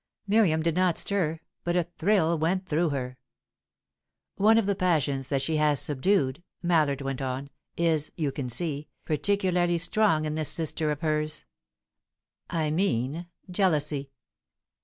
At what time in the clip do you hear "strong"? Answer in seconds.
9.77-10.25